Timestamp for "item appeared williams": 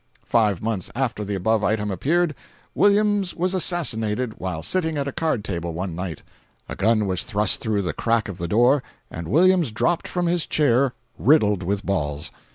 1.63-3.35